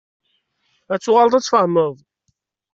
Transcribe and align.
Ad 0.93 1.01
tuɣaleḍ 1.01 1.33
ad 1.35 1.43
tfehmeḍ. 1.45 1.95